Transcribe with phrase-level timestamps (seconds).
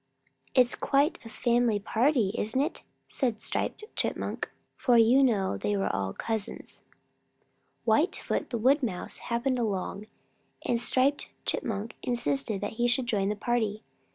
[0.55, 5.93] "It's quite a family party, isn't it?" said Striped Chipmunk, for you know they are
[5.93, 6.81] all cousins.
[7.85, 10.07] Whitefoot the Wood Mouse happened along,
[10.65, 13.83] and Striped Chipmunk insisted that he should join the party.